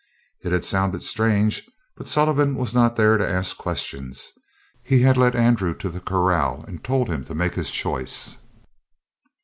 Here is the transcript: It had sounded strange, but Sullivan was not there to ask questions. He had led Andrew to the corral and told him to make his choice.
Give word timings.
It 0.43 0.51
had 0.51 0.65
sounded 0.65 1.03
strange, 1.03 1.69
but 1.95 2.07
Sullivan 2.07 2.55
was 2.55 2.73
not 2.73 2.95
there 2.95 3.17
to 3.19 3.29
ask 3.29 3.55
questions. 3.55 4.31
He 4.83 5.01
had 5.03 5.15
led 5.15 5.35
Andrew 5.35 5.75
to 5.77 5.89
the 5.89 5.99
corral 6.01 6.65
and 6.67 6.83
told 6.83 7.07
him 7.07 7.23
to 7.25 7.35
make 7.35 7.53
his 7.53 7.69
choice. 7.69 8.37